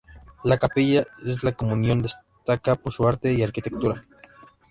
[0.43, 4.03] La Capilla de la Comunión destaca por su arte y arquitectura.